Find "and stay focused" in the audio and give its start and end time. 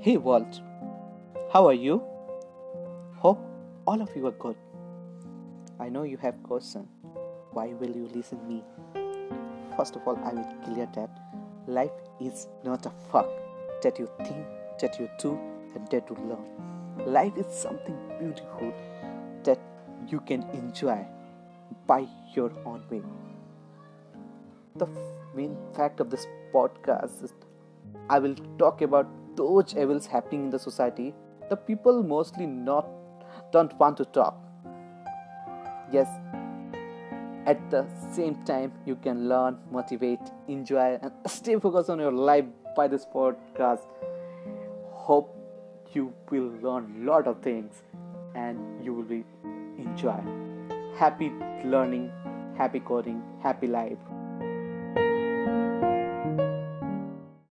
41.02-41.90